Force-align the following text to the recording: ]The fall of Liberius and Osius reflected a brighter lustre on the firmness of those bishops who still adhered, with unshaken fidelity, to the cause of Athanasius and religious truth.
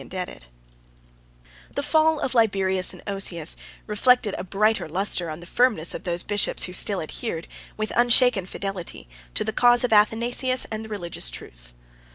]The 1.75 1.83
fall 1.83 2.19
of 2.21 2.33
Liberius 2.33 2.91
and 2.91 3.05
Osius 3.05 3.55
reflected 3.85 4.33
a 4.35 4.43
brighter 4.43 4.89
lustre 4.89 5.29
on 5.29 5.41
the 5.41 5.45
firmness 5.45 5.93
of 5.93 6.05
those 6.05 6.23
bishops 6.23 6.63
who 6.63 6.73
still 6.73 7.01
adhered, 7.01 7.47
with 7.77 7.91
unshaken 7.95 8.47
fidelity, 8.47 9.07
to 9.35 9.43
the 9.43 9.53
cause 9.53 9.83
of 9.83 9.93
Athanasius 9.93 10.65
and 10.71 10.89
religious 10.89 11.29
truth. 11.29 11.75